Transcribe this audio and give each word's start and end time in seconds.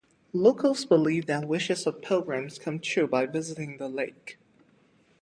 Locals 0.33 0.83
believe 0.83 1.27
that 1.27 1.47
wishes 1.47 1.85
of 1.85 2.01
pilgrims 2.01 2.57
come 2.57 2.79
true 2.79 3.05
by 3.05 3.27
visiting 3.27 3.77
the 3.77 3.87
lake. 3.87 4.39